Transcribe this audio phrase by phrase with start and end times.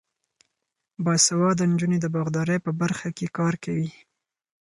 [1.05, 3.89] باسواده نجونې د باغدارۍ په برخه کې کار کوي.